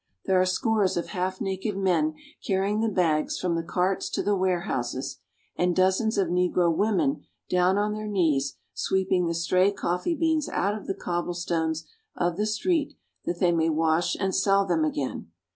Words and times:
There 0.25 0.41
are 0.41 0.47
scores 0.47 0.97
of 0.97 1.09
half 1.09 1.39
naked 1.39 1.77
men 1.77 2.15
carrying 2.43 2.79
the 2.79 2.89
bags 2.89 3.37
from 3.37 3.53
the 3.53 3.61
carts 3.61 4.09
to 4.09 4.23
the 4.23 4.35
ware 4.35 4.61
houses, 4.61 5.19
and 5.55 5.75
dozens 5.75 6.17
of 6.17 6.27
negro 6.29 6.75
women 6.75 7.27
down 7.51 7.77
on 7.77 7.93
their 7.93 8.07
knees 8.07 8.57
sweeping 8.73 9.27
the 9.27 9.35
stray 9.35 9.71
coffee 9.71 10.15
beans 10.15 10.49
out 10.49 10.73
of 10.75 10.87
the 10.87 10.95
cobblestones 10.95 11.85
of 12.15 12.35
the 12.35 12.47
street 12.47 12.95
that 13.25 13.37
they 13.39 13.51
may 13.51 13.69
wash 13.69 14.15
and 14.19 14.33
sell 14.33 14.65
them 14.65 14.83
again. 14.83 15.29